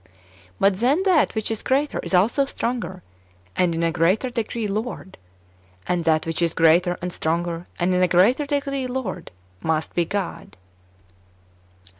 But 0.59 0.77
then 0.79 1.03
that 1.03 1.35
which 1.35 1.51
is 1.51 1.61
greater 1.61 1.99
is 1.99 2.15
also 2.15 2.47
stronger, 2.47 3.03
and 3.55 3.75
in 3.75 3.83
a 3.83 3.91
greater 3.91 4.31
degree 4.31 4.67
Lord; 4.67 5.19
and 5.85 6.05
that 6.05 6.23
"vvhich 6.23 6.41
is 6.41 6.53
greater, 6.55 6.97
and 7.03 7.13
stronger, 7.13 7.67
and 7.77 7.93
in 7.93 8.01
a 8.01 8.07
greater 8.07 8.47
degree 8.47 8.87
Lord— 8.87 9.29
must 9.71 9.93
be 9.93 10.05
God. 10.05 10.57